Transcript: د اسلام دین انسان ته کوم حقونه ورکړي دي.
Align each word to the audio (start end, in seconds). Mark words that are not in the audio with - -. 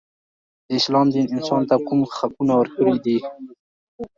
د 0.67 0.69
اسلام 0.79 1.07
دین 1.13 1.25
انسان 1.35 1.61
ته 1.69 1.75
کوم 1.87 1.99
حقونه 2.17 2.53
ورکړي 2.57 2.95
دي. 3.05 3.17